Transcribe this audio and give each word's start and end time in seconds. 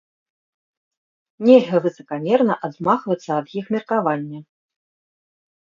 Нельга 1.49 1.77
высакамерна 1.85 2.53
адмахвацца 2.69 3.31
ад 3.39 3.47
іх 3.63 3.73
меркавання. 3.77 4.39